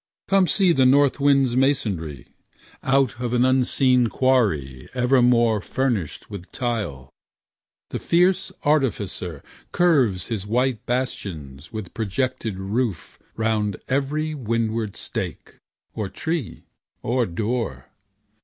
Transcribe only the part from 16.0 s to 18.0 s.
tree, or door.